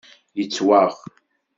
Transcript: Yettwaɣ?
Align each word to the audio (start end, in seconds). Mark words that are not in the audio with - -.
Yettwaɣ? 0.37 0.91